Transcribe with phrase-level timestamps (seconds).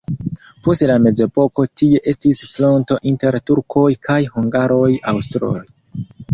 [0.67, 5.57] Post la mezepoko tie estis fronto inter turkoj kaj hungaroj-aŭstroj.